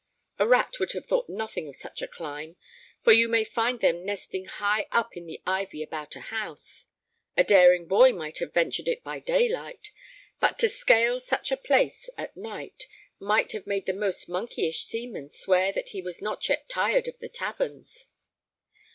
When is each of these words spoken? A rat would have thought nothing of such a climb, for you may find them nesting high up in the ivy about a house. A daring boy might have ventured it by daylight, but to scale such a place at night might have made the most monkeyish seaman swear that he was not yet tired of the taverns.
A 0.39 0.47
rat 0.47 0.79
would 0.79 0.93
have 0.93 1.05
thought 1.05 1.29
nothing 1.29 1.67
of 1.67 1.75
such 1.75 2.01
a 2.01 2.07
climb, 2.07 2.55
for 3.03 3.13
you 3.13 3.27
may 3.27 3.43
find 3.43 3.81
them 3.81 4.03
nesting 4.03 4.45
high 4.45 4.87
up 4.91 5.15
in 5.15 5.27
the 5.27 5.39
ivy 5.45 5.83
about 5.83 6.15
a 6.15 6.21
house. 6.21 6.87
A 7.37 7.43
daring 7.43 7.85
boy 7.85 8.11
might 8.11 8.39
have 8.39 8.51
ventured 8.51 8.87
it 8.87 9.03
by 9.03 9.19
daylight, 9.19 9.91
but 10.39 10.57
to 10.57 10.69
scale 10.69 11.19
such 11.19 11.51
a 11.51 11.55
place 11.55 12.09
at 12.17 12.35
night 12.35 12.87
might 13.19 13.51
have 13.51 13.67
made 13.67 13.85
the 13.85 13.93
most 13.93 14.27
monkeyish 14.27 14.85
seaman 14.85 15.29
swear 15.29 15.71
that 15.71 15.89
he 15.89 16.01
was 16.01 16.19
not 16.19 16.49
yet 16.49 16.67
tired 16.67 17.07
of 17.07 17.19
the 17.19 17.29
taverns. 17.29 18.07